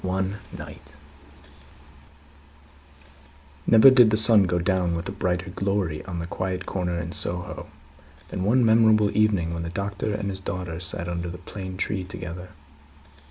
One 0.03 0.37
Night 0.51 0.93
Never 3.67 3.91
did 3.91 4.09
the 4.09 4.17
sun 4.17 4.45
go 4.47 4.57
down 4.57 4.95
with 4.95 5.07
a 5.07 5.11
brighter 5.11 5.51
glory 5.51 6.03
on 6.05 6.17
the 6.17 6.25
quiet 6.25 6.65
corner 6.65 6.99
in 6.99 7.11
Soho, 7.11 7.67
than 8.29 8.43
one 8.43 8.65
memorable 8.65 9.15
evening 9.15 9.53
when 9.53 9.61
the 9.61 9.69
Doctor 9.69 10.15
and 10.15 10.31
his 10.31 10.39
daughter 10.39 10.79
sat 10.79 11.07
under 11.07 11.29
the 11.29 11.37
plane 11.37 11.77
tree 11.77 12.03
together. 12.03 12.49